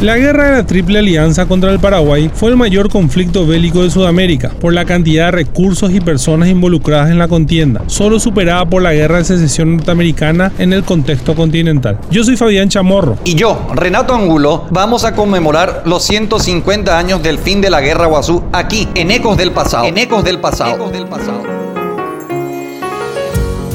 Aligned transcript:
La 0.00 0.18
guerra 0.18 0.50
de 0.50 0.52
la 0.56 0.66
Triple 0.66 0.98
Alianza 0.98 1.46
contra 1.46 1.70
el 1.70 1.78
Paraguay 1.78 2.30
fue 2.34 2.50
el 2.50 2.56
mayor 2.56 2.90
conflicto 2.90 3.46
bélico 3.46 3.82
de 3.82 3.90
Sudamérica 3.90 4.50
por 4.60 4.74
la 4.74 4.84
cantidad 4.84 5.26
de 5.26 5.30
recursos 5.30 5.92
y 5.92 6.00
personas 6.00 6.48
involucradas 6.48 7.10
en 7.10 7.18
la 7.18 7.28
contienda, 7.28 7.82
solo 7.86 8.18
superada 8.18 8.66
por 8.66 8.82
la 8.82 8.92
guerra 8.92 9.18
de 9.18 9.24
secesión 9.24 9.76
norteamericana 9.76 10.52
en 10.58 10.72
el 10.72 10.84
contexto 10.84 11.34
continental. 11.34 11.98
Yo 12.10 12.24
soy 12.24 12.36
Fabián 12.36 12.68
Chamorro. 12.68 13.16
Y 13.24 13.34
yo, 13.34 13.66
Renato 13.72 14.14
Angulo, 14.14 14.64
vamos 14.70 15.04
a 15.04 15.14
conmemorar 15.14 15.82
los 15.86 16.02
150 16.02 16.98
años 16.98 17.22
del 17.22 17.38
fin 17.38 17.60
de 17.60 17.70
la 17.70 17.80
guerra 17.80 18.06
Guazú 18.06 18.42
aquí, 18.52 18.88
en 18.94 19.10
Ecos 19.10 19.36
del 19.36 19.52
Pasado. 19.52 19.86
En 19.86 19.96
Ecos 19.96 20.24
del 20.24 20.38
Pasado. 20.38 20.74
Ecos 20.74 20.92
del 20.92 21.06
Pasado. 21.06 21.53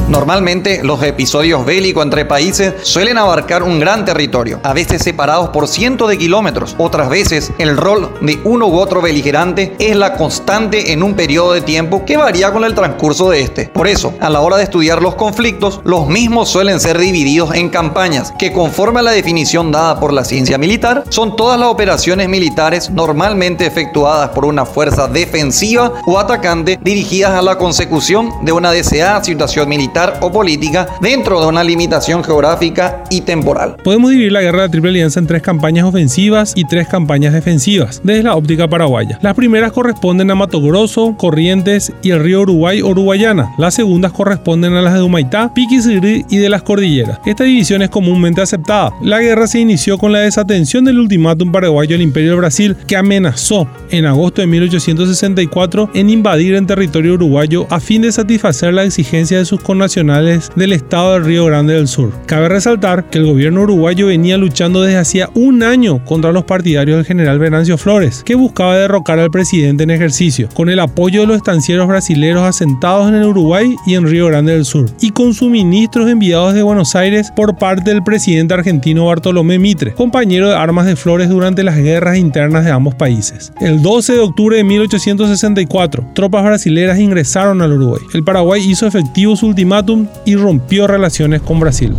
Normalmente 0.10 0.82
los 0.84 1.04
episodios 1.04 1.64
bélicos 1.68 2.04
entre 2.04 2.26
países 2.26 2.74
suelen 2.82 3.20
abarcar 3.20 3.62
un 3.62 3.80
gran 3.80 4.06
territorio, 4.06 4.60
a 4.64 4.74
veces 4.74 5.04
separados 5.04 5.50
por 5.50 5.68
cientos 5.68 6.10
de 6.10 6.18
kilómetros. 6.18 6.76
Otras 6.80 7.10
veces 7.10 7.52
el 7.60 7.78
rol 7.78 8.10
de 8.20 8.40
uno 8.44 8.66
u 8.66 8.80
otro 8.80 9.04
beligerante 9.04 9.76
es 9.78 9.96
la 9.96 10.16
constante 10.16 10.94
en 10.94 11.04
un 11.04 11.14
periodo 11.14 11.54
de 11.54 11.62
tiempo 11.62 12.06
que 12.06 12.18
varía 12.18 12.52
con 12.52 12.64
el 12.64 12.74
transcurso 12.74 13.30
de 13.30 13.42
este. 13.42 13.66
Por 13.66 13.88
eso, 13.88 14.16
a 14.20 14.32
la 14.32 14.42
hora 14.42 14.58
de 14.58 14.64
estudiar 14.64 15.00
los 15.00 15.14
conflictos, 15.14 15.80
los 15.84 16.08
mismos 16.08 16.50
suelen 16.50 16.80
ser 16.80 16.98
divididos 16.98 17.54
en 17.54 17.70
campañas, 17.70 18.34
que 18.40 18.52
conforme 18.52 19.02
a 19.02 19.04
la 19.04 19.12
definición 19.12 19.72
dada 19.72 20.00
por 20.00 20.12
la 20.12 20.26
ciencia 20.26 20.58
militar, 20.58 21.04
son 21.10 21.36
todas 21.36 21.60
las 21.60 21.70
operaciones 21.70 22.28
militares 22.28 22.90
normalmente 22.90 23.68
efectuadas 23.68 24.30
por 24.30 24.46
una 24.46 24.66
fuerza 24.66 25.08
defensiva 25.08 25.94
o 26.08 26.18
atacante 26.18 26.80
dirigidas 26.82 27.34
a 27.34 27.44
la 27.44 27.60
consecución 27.60 28.32
de 28.42 28.54
una 28.54 28.72
deseada 28.72 29.24
situación 29.24 29.70
militar 29.70 29.99
o 30.22 30.32
política 30.32 30.88
dentro 31.02 31.42
de 31.42 31.48
una 31.48 31.64
limitación 31.64 32.24
geográfica 32.24 33.04
y 33.10 33.22
temporal. 33.22 33.76
Podemos 33.84 34.12
dividir 34.12 34.32
la 34.32 34.42
guerra 34.42 34.62
de 34.62 34.68
la 34.68 34.72
Triple 34.72 34.90
Alianza 34.92 35.20
en 35.20 35.28
tres 35.28 35.42
campañas 35.42 35.86
ofensivas 35.86 36.54
y 36.56 36.66
tres 36.66 36.88
campañas 36.88 37.34
defensivas, 37.34 38.00
desde 38.04 38.24
la 38.24 38.36
óptica 38.36 38.68
paraguaya. 38.68 39.20
Las 39.22 39.36
primeras 39.36 39.72
corresponden 39.72 40.32
a 40.32 40.36
Mato 40.36 40.62
Grosso, 40.62 41.16
Corrientes 41.18 41.92
y 42.02 42.12
el 42.12 42.24
río 42.24 42.42
Uruguay 42.42 42.82
o 42.82 42.88
Uruguayana. 42.88 43.52
Las 43.58 43.74
segundas 43.74 44.14
corresponden 44.14 44.74
a 44.74 44.82
las 44.82 44.94
de 44.94 45.02
Humaitá, 45.02 45.54
Piquisiri 45.54 46.26
y 46.30 46.38
de 46.38 46.50
las 46.50 46.64
cordilleras. 46.64 47.20
Esta 47.26 47.44
división 47.44 47.82
es 47.82 47.90
comúnmente 47.90 48.42
aceptada. 48.42 48.94
La 49.02 49.20
guerra 49.20 49.48
se 49.48 49.60
inició 49.60 49.98
con 49.98 50.14
la 50.14 50.20
desatención 50.20 50.86
del 50.86 51.00
ultimátum 51.00 51.52
paraguayo 51.52 51.96
al 51.96 52.02
Imperio 52.02 52.32
de 52.32 52.38
Brasil, 52.38 52.78
que 52.88 52.96
amenazó 52.96 53.68
en 53.92 54.06
agosto 54.06 54.42
de 54.42 54.48
1864 54.48 55.90
en 55.94 56.10
invadir 56.10 56.56
el 56.56 56.66
territorio 56.66 57.16
uruguayo 57.16 57.68
a 57.70 57.82
fin 57.82 58.02
de 58.02 58.12
satisfacer 58.12 58.74
la 58.74 58.86
exigencia 58.86 59.38
de 59.38 59.46
sus 59.46 59.60
connacionales 59.60 59.89
del 59.96 60.72
estado 60.72 61.14
del 61.14 61.26
Río 61.26 61.46
Grande 61.46 61.74
del 61.74 61.88
Sur. 61.88 62.14
Cabe 62.28 62.48
resaltar 62.48 63.10
que 63.10 63.18
el 63.18 63.26
gobierno 63.26 63.62
uruguayo 63.62 64.08
venía 64.08 64.38
luchando 64.38 64.84
desde 64.84 65.00
hacía 65.00 65.30
un 65.34 65.64
año 65.64 66.06
contra 66.06 66.32
los 66.32 66.44
partidarios 66.44 66.98
del 66.98 67.06
general 67.06 67.40
Venancio 67.40 67.76
Flores, 67.76 68.22
que 68.24 68.36
buscaba 68.36 68.78
derrocar 68.78 69.18
al 69.18 69.32
presidente 69.32 69.84
en 69.84 69.90
ejercicio, 69.90 70.48
con 70.54 70.70
el 70.70 70.80
apoyo 70.80 71.22
de 71.22 71.28
los 71.28 71.38
estancieros 71.38 71.88
brasileños 71.88 72.44
asentados 72.44 73.10
en 73.10 73.16
el 73.16 73.26
Uruguay 73.26 73.76
y 73.88 73.96
en 73.96 74.06
Río 74.06 74.28
Grande 74.28 74.54
del 74.54 74.66
Sur, 74.66 74.86
y 75.02 75.10
con 75.10 75.34
suministros 75.34 76.08
enviados 76.08 76.54
de 76.54 76.62
Buenos 76.62 76.96
Aires 76.96 77.32
por 77.36 77.58
parte 77.58 77.90
del 77.90 78.04
presidente 78.04 78.54
argentino 78.54 79.08
Bartolomé 79.08 79.58
Mitre, 79.58 79.94
compañero 79.94 80.50
de 80.50 80.56
armas 80.56 80.86
de 80.86 80.96
Flores 80.96 81.30
durante 81.30 81.64
las 81.64 81.78
guerras 81.78 82.18
internas 82.18 82.64
de 82.64 82.72
ambos 82.72 82.94
países. 82.94 83.52
El 83.60 83.82
12 83.82 84.14
de 84.14 84.20
octubre 84.20 84.58
de 84.58 84.64
1864, 84.64 86.12
tropas 86.14 86.44
brasileras 86.44 87.00
ingresaron 87.00 87.62
al 87.64 87.74
Uruguay. 87.74 88.02
El 88.14 88.24
Paraguay 88.24 88.62
hizo 88.64 88.86
efectivo 88.86 89.36
su 89.36 89.48
ultimátum 89.48 89.79
y 90.26 90.36
rompió 90.36 90.88
relaciones 90.88 91.42
con 91.42 91.60
Brasil. 91.60 91.96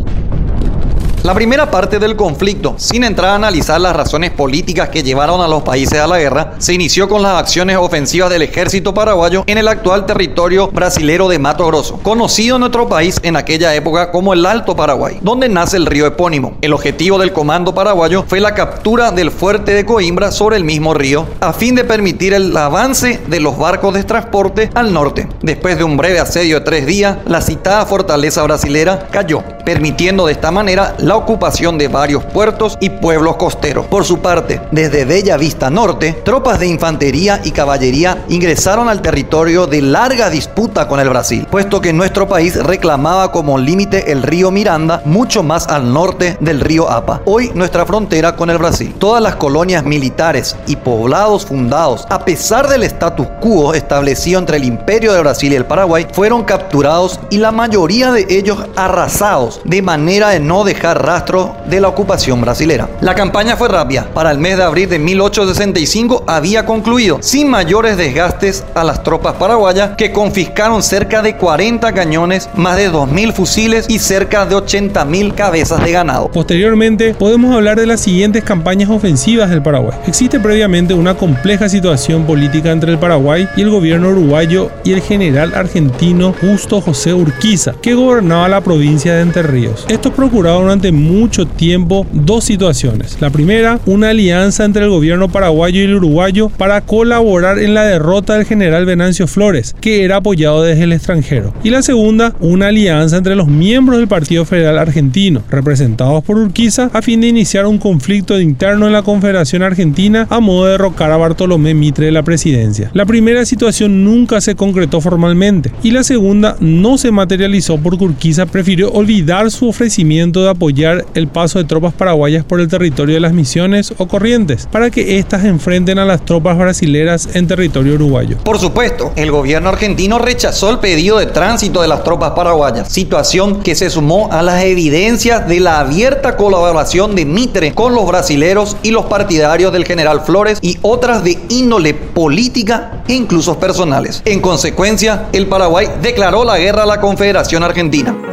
La 1.23 1.35
primera 1.35 1.71
parte 1.71 1.99
del 1.99 2.17
conflicto, 2.17 2.77
sin 2.79 3.05
entrar 3.05 3.33
a 3.33 3.35
analizar 3.35 3.79
las 3.79 3.95
razones 3.95 4.31
políticas 4.31 4.89
que 4.89 5.03
llevaron 5.03 5.43
a 5.43 5.49
los 5.49 5.63
países 5.63 6.01
a 6.01 6.07
la 6.07 6.19
guerra, 6.19 6.55
se 6.57 6.73
inició 6.73 7.11
con 7.11 7.21
las 7.21 7.39
acciones 7.39 7.77
ofensivas 7.77 8.31
del 8.31 8.41
ejército 8.41 8.95
paraguayo 8.95 9.45
en 9.47 9.59
el 9.59 9.69
actual 9.69 10.07
territorio 10.07 10.69
brasilero 10.69 11.29
de 11.29 11.39
Mato 11.39 11.67
Grosso, 11.67 11.99
conocido 11.99 12.57
en 12.57 12.61
nuestro 12.61 12.89
país 12.89 13.21
en 13.23 13.37
aquella 13.37 13.75
época 13.75 14.11
como 14.11 14.33
el 14.33 14.47
Alto 14.47 14.75
Paraguay, 14.75 15.19
donde 15.21 15.51
nace 15.51 15.77
el 15.77 15.85
río 15.85 16.07
epónimo. 16.07 16.55
El 16.63 16.73
objetivo 16.73 17.19
del 17.19 17.35
comando 17.35 17.75
paraguayo 17.75 18.25
fue 18.27 18.41
la 18.41 18.55
captura 18.55 19.11
del 19.11 19.31
fuerte 19.31 19.75
de 19.75 19.85
Coimbra 19.85 20.33
sobre 20.33 20.57
el 20.57 20.65
mismo 20.65 20.95
río, 20.95 21.27
a 21.41 21.53
fin 21.53 21.75
de 21.75 21.85
permitir 21.85 22.33
el 22.33 22.57
avance 22.57 23.21
de 23.27 23.41
los 23.41 23.59
barcos 23.59 23.93
de 23.93 24.05
transporte 24.05 24.71
al 24.75 24.95
norte. 24.95 25.29
Después 25.43 25.77
de 25.77 25.85
un 25.85 25.99
breve 25.99 26.19
asedio 26.19 26.61
de 26.61 26.65
tres 26.65 26.87
días, 26.87 27.19
la 27.27 27.43
citada 27.43 27.85
fortaleza 27.85 28.43
brasilera 28.43 29.09
cayó, 29.11 29.45
permitiendo 29.71 30.27
de 30.27 30.33
esta 30.33 30.51
manera 30.51 30.97
la 30.99 31.15
ocupación 31.15 31.79
de 31.79 31.87
varios 31.87 32.25
puertos 32.25 32.77
y 32.81 32.91
pueblos 32.91 33.37
costeros. 33.37 33.87
Por 33.87 34.05
su 34.05 34.19
parte, 34.19 34.61
desde 34.73 35.05
Bella 35.05 35.37
Vista 35.37 35.71
Norte, 35.71 36.13
tropas 36.25 36.59
de 36.59 36.67
infantería 36.67 37.41
y 37.45 37.53
caballería 37.53 38.25
ingresaron 38.29 38.89
al 38.89 39.01
territorio 39.01 39.69
de 39.69 39.81
larga 39.81 40.29
disputa 40.29 40.89
con 40.89 40.99
el 40.99 41.09
Brasil, 41.09 41.47
puesto 41.49 41.81
que 41.81 41.93
nuestro 41.93 42.27
país 42.27 42.57
reclamaba 42.61 43.31
como 43.31 43.59
límite 43.59 44.11
el 44.11 44.25
río 44.25 44.51
Miranda 44.51 45.03
mucho 45.05 45.45
más 45.45 45.69
al 45.69 45.93
norte 45.93 46.37
del 46.41 46.59
río 46.59 46.91
Apa, 46.91 47.23
hoy 47.25 47.53
nuestra 47.55 47.87
frontera 47.87 48.35
con 48.35 48.51
el 48.51 48.59
Brasil. 48.59 48.93
Todas 48.99 49.23
las 49.23 49.37
colonias 49.37 49.85
militares 49.85 50.57
y 50.67 50.75
poblados 50.75 51.47
fundados, 51.47 52.09
a 52.11 52.25
pesar 52.25 52.67
del 52.67 52.83
status 52.83 53.29
quo 53.41 53.73
establecido 53.73 54.41
entre 54.41 54.57
el 54.57 54.65
Imperio 54.65 55.13
de 55.13 55.21
Brasil 55.21 55.53
y 55.53 55.55
el 55.55 55.65
Paraguay, 55.65 56.09
fueron 56.13 56.43
capturados 56.43 57.21
y 57.31 57.37
la 57.37 57.53
mayoría 57.53 58.11
de 58.11 58.27
ellos 58.29 58.59
arrasados, 58.75 59.60
de 59.65 59.83
manera 59.83 60.31
de 60.31 60.41
no 60.41 60.65
dejar 60.65 61.05
rastro 61.05 61.57
de 61.67 61.81
la 61.81 61.89
ocupación 61.89 62.41
brasilera. 62.41 62.89
La 63.01 63.15
campaña 63.15 63.57
fue 63.57 63.69
rápida. 63.69 64.09
Para 64.15 64.31
el 64.31 64.39
mes 64.39 64.57
de 64.57 64.63
abril 64.63 64.89
de 64.89 64.99
1865 64.99 66.25
había 66.27 66.67
concluido, 66.67 67.19
sin 67.21 67.49
mayores 67.49 67.97
desgastes 67.97 68.65
a 68.75 68.85
las 68.85 69.03
tropas 69.03 69.35
paraguayas 69.35 69.93
que 69.97 70.13
confiscaron 70.13 70.83
cerca 70.83 71.23
de 71.23 71.37
40 71.37 71.93
cañones, 71.93 72.49
más 72.55 72.77
de 72.77 72.91
2.000 72.91 73.33
fusiles 73.33 73.87
y 73.89 73.99
cerca 73.99 74.47
de 74.47 74.57
80.000 74.57 75.35
cabezas 75.35 75.83
de 75.83 75.93
ganado. 75.93 76.31
Posteriormente, 76.31 77.15
podemos 77.15 77.55
hablar 77.55 77.79
de 77.79 77.87
las 77.87 78.01
siguientes 78.01 78.45
campañas 78.45 78.91
ofensivas 78.91 79.51
del 79.51 79.63
Paraguay. 79.63 79.99
Existe 80.07 80.41
previamente 80.41 80.95
una 80.95 81.15
compleja 81.15 81.69
situación 81.69 82.25
política 82.25 82.71
entre 82.71 82.93
el 82.93 82.99
Paraguay 82.99 83.49
y 83.57 83.63
el 83.63 83.71
gobierno 83.71 84.11
uruguayo 84.11 84.71
y 84.85 84.93
el 84.93 85.01
general 85.01 85.55
argentino 85.55 86.35
Justo 86.41 86.81
José 86.81 87.15
Urquiza, 87.15 87.75
que 87.81 87.95
gobernaba 87.95 88.49
la 88.49 88.61
provincia 88.61 89.15
de 89.15 89.23
Entre 89.23 89.40
Ríos. 89.43 89.87
Esto 89.89 90.13
procuraba 90.13 90.61
durante 90.61 90.93
mucho 90.93 91.47
tiempo 91.47 92.07
dos 92.13 92.45
situaciones. 92.45 93.17
La 93.21 93.31
primera, 93.31 93.81
una 93.87 94.11
alianza 94.11 94.65
entre 94.65 94.85
el 94.85 94.91
gobierno 94.91 95.29
paraguayo 95.29 95.81
y 95.81 95.85
el 95.85 95.95
uruguayo 95.95 96.49
para 96.49 96.81
colaborar 96.83 97.59
en 97.59 97.75
la 97.75 97.85
derrota 97.85 98.35
del 98.35 98.47
general 98.47 98.87
Venancio 98.87 99.27
Flores, 99.27 99.75
que 99.81 100.05
era 100.05 100.17
apoyado 100.17 100.63
desde 100.63 100.85
el 100.85 100.93
extranjero. 100.93 101.55
Y 101.63 101.71
la 101.71 101.83
segunda, 101.83 102.35
una 102.41 102.69
alianza 102.69 103.17
entre 103.17 103.37
los 103.37 103.49
miembros 103.49 103.99
del 103.99 104.09
Partido 104.09 104.45
Federal 104.45 104.79
Argentino, 104.79 105.43
representados 105.51 106.23
por 106.25 106.39
Urquiza, 106.39 106.91
a 106.93 107.03
fin 107.03 107.21
de 107.21 107.29
iniciar 107.29 107.67
un 107.67 107.79
conflicto 107.79 108.39
interno 108.41 108.87
en 108.87 108.93
la 108.93 109.03
Confederación 109.03 109.63
Argentina 109.63 110.27
a 110.31 110.41
modo 110.41 110.67
de 110.67 110.73
derrocar 110.73 111.11
a 111.11 111.17
Bartolomé 111.17 111.75
Mitre 111.75 112.07
de 112.07 112.13
la 112.13 112.23
presidencia. 112.23 112.91
La 112.95 113.07
primera 113.07 113.45
situación 113.45 114.05
nunca 114.05 114.41
se 114.41 114.55
concretó 114.55 115.01
formalmente 115.01 115.73
y 115.83 115.91
la 115.91 116.03
segunda 116.03 116.57
no 116.61 116.99
se 116.99 117.11
materializó 117.11 117.79
porque 117.79 118.05
Urquiza 118.05 118.47
prefirió 118.47 118.91
olvidar 118.93 119.30
su 119.51 119.69
ofrecimiento 119.69 120.43
de 120.43 120.51
apoyar 120.51 121.05
el 121.15 121.29
paso 121.29 121.61
de 121.61 121.65
tropas 121.65 121.95
paraguayas 121.95 122.45
por 122.45 122.61
el 122.61 122.67
territorio 122.67 123.15
de 123.15 123.21
las 123.21 123.33
Misiones 123.33 123.95
o 123.97 124.09
Corrientes, 124.09 124.67
para 124.71 124.91
que 124.91 125.19
éstas 125.19 125.45
enfrenten 125.45 126.01
a 126.01 126.05
las 126.05 126.25
tropas 126.25 126.59
brasileras 126.59 127.29
en 127.35 127.47
territorio 127.47 127.95
uruguayo. 127.95 128.39
Por 128.39 128.59
supuesto, 128.59 129.13
el 129.15 129.31
gobierno 129.31 129.69
argentino 129.69 130.19
rechazó 130.19 130.71
el 130.71 130.81
pedido 130.81 131.19
de 131.19 131.27
tránsito 131.27 131.81
de 131.81 131.87
las 131.87 132.03
tropas 132.03 132.33
paraguayas, 132.33 132.93
situación 132.93 133.63
que 133.63 133.77
se 133.77 133.89
sumó 133.89 134.29
a 134.33 134.43
las 134.43 134.65
evidencias 134.65 135.47
de 135.47 135.61
la 135.61 135.79
abierta 135.79 136.37
colaboración 136.37 137.15
de 137.15 137.25
Mitre 137.25 137.73
con 137.73 137.95
los 137.95 138.09
brasileros 138.09 138.77
y 138.83 138.91
los 138.91 139.07
partidarios 139.07 139.73
del 139.73 139.85
general 139.85 140.23
Flores 140.23 140.59
y 140.61 140.77
otras 140.83 141.23
de 141.23 141.39
índole 141.51 141.95
política 141.95 143.05
e 143.07 143.15
incluso 143.15 143.61
personales. 143.61 144.23
En 144.25 144.41
consecuencia, 144.41 145.29
el 145.33 145.47
Paraguay 145.47 145.87
declaró 146.03 146.45
la 146.45 146.59
guerra 146.59 146.83
a 146.83 146.87
la 146.87 147.01
Confederación 147.01 147.63
Argentina. 147.63 148.30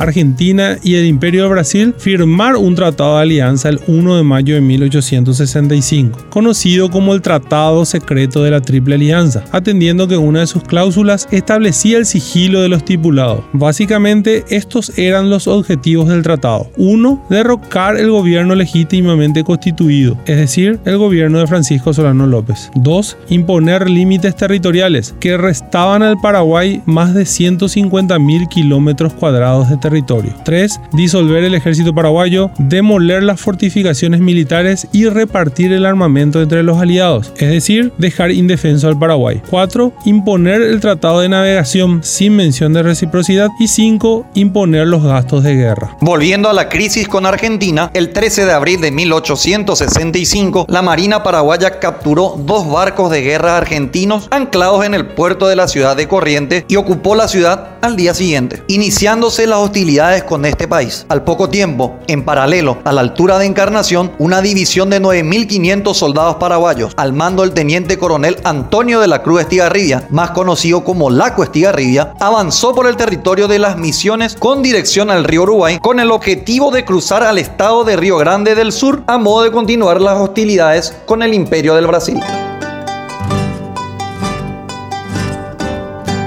Argentina 0.00 0.78
y 0.82 0.94
el 0.94 1.04
Imperio 1.04 1.42
de 1.42 1.50
Brasil 1.50 1.94
firmar 1.98 2.56
un 2.56 2.74
tratado 2.74 3.16
de 3.16 3.22
alianza 3.22 3.68
el 3.68 3.80
1 3.86 4.16
de 4.16 4.22
mayo 4.22 4.54
de 4.54 4.62
1865, 4.62 6.26
conocido 6.30 6.90
como 6.90 7.12
el 7.12 7.20
Tratado 7.20 7.84
Secreto 7.84 8.42
de 8.42 8.50
la 8.50 8.62
Triple 8.62 8.94
Alianza, 8.94 9.44
atendiendo 9.52 10.08
que 10.08 10.16
una 10.16 10.40
de 10.40 10.46
sus 10.46 10.64
cláusulas 10.64 11.28
establecía 11.30 11.98
el 11.98 12.06
sigilo 12.06 12.62
de 12.62 12.70
los 12.70 12.84
tripulados. 12.84 13.44
Básicamente, 13.52 14.44
estos 14.48 14.98
eran 14.98 15.28
los 15.28 15.46
objetivos 15.46 16.08
del 16.08 16.22
tratado. 16.22 16.70
1. 16.78 17.26
Derrocar 17.28 17.98
el 17.98 18.10
gobierno 18.10 18.54
legítimamente 18.54 19.44
constituido, 19.44 20.16
es 20.24 20.38
decir, 20.38 20.80
el 20.86 20.96
gobierno 20.96 21.38
de 21.38 21.46
Francisco 21.46 21.92
Solano 21.92 22.26
López. 22.26 22.70
2. 22.74 23.18
Imponer 23.28 23.90
límites 23.90 24.34
territoriales 24.34 25.14
que 25.20 25.36
restaban 25.36 26.02
al 26.02 26.16
Paraguay 26.22 26.80
más 26.86 27.12
de 27.12 27.24
150.000 27.24 28.48
kilómetros 28.48 29.12
cuadrados 29.12 29.68
de 29.68 29.76
territorio 29.76 29.89
territorio. 29.90 30.34
3. 30.44 30.80
Disolver 30.92 31.44
el 31.44 31.54
ejército 31.54 31.94
paraguayo, 31.94 32.50
demoler 32.58 33.22
las 33.22 33.40
fortificaciones 33.40 34.20
militares 34.20 34.86
y 34.92 35.06
repartir 35.06 35.72
el 35.72 35.84
armamento 35.84 36.40
entre 36.40 36.62
los 36.62 36.78
aliados, 36.78 37.32
es 37.36 37.50
decir, 37.50 37.92
dejar 37.98 38.30
indefenso 38.30 38.88
al 38.88 38.98
Paraguay. 38.98 39.42
4. 39.50 39.92
Imponer 40.06 40.62
el 40.62 40.80
tratado 40.80 41.20
de 41.20 41.28
navegación 41.28 42.02
sin 42.02 42.36
mención 42.36 42.72
de 42.72 42.82
reciprocidad. 42.82 43.48
Y 43.58 43.68
5. 43.68 44.26
Imponer 44.34 44.86
los 44.86 45.02
gastos 45.02 45.42
de 45.42 45.56
guerra. 45.56 45.96
Volviendo 46.00 46.48
a 46.48 46.52
la 46.52 46.68
crisis 46.68 47.08
con 47.08 47.26
Argentina, 47.26 47.90
el 47.94 48.10
13 48.10 48.46
de 48.46 48.52
abril 48.52 48.80
de 48.80 48.92
1865, 48.92 50.66
la 50.68 50.82
Marina 50.82 51.22
paraguaya 51.22 51.80
capturó 51.80 52.36
dos 52.38 52.70
barcos 52.70 53.10
de 53.10 53.22
guerra 53.22 53.56
argentinos 53.56 54.28
anclados 54.30 54.84
en 54.84 54.94
el 54.94 55.06
puerto 55.06 55.48
de 55.48 55.56
la 55.56 55.68
ciudad 55.68 55.96
de 55.96 56.08
Corrientes 56.08 56.64
y 56.68 56.76
ocupó 56.76 57.14
la 57.14 57.28
ciudad 57.28 57.78
al 57.82 57.96
día 57.96 58.14
siguiente, 58.14 58.62
iniciándose 58.68 59.46
las 59.46 59.58
hostilidades 59.58 59.79
con 60.26 60.44
este 60.44 60.68
país. 60.68 61.06
Al 61.08 61.24
poco 61.24 61.48
tiempo, 61.48 61.96
en 62.06 62.22
paralelo, 62.22 62.78
a 62.84 62.92
la 62.92 63.00
altura 63.00 63.38
de 63.38 63.46
Encarnación, 63.46 64.12
una 64.18 64.42
división 64.42 64.90
de 64.90 65.00
9.500 65.00 65.94
soldados 65.94 66.36
paraguayos, 66.36 66.92
al 66.96 67.14
mando 67.14 67.42
del 67.42 67.52
teniente 67.52 67.98
coronel 67.98 68.36
Antonio 68.44 69.00
de 69.00 69.08
la 69.08 69.22
Cruz 69.22 69.40
Estigarribia, 69.40 70.06
más 70.10 70.32
conocido 70.32 70.84
como 70.84 71.08
Laco 71.08 71.42
Estigarribia, 71.42 72.12
avanzó 72.20 72.74
por 72.74 72.86
el 72.86 72.96
territorio 72.96 73.48
de 73.48 73.58
las 73.58 73.78
misiones 73.78 74.36
con 74.38 74.62
dirección 74.62 75.10
al 75.10 75.24
río 75.24 75.44
Uruguay 75.44 75.78
con 75.80 75.98
el 75.98 76.10
objetivo 76.10 76.70
de 76.70 76.84
cruzar 76.84 77.22
al 77.22 77.38
estado 77.38 77.82
de 77.84 77.96
Río 77.96 78.18
Grande 78.18 78.54
del 78.54 78.72
Sur 78.72 79.02
a 79.06 79.16
modo 79.16 79.44
de 79.44 79.50
continuar 79.50 80.00
las 80.00 80.18
hostilidades 80.18 80.94
con 81.06 81.22
el 81.22 81.32
imperio 81.32 81.74
del 81.74 81.86
Brasil. 81.86 82.20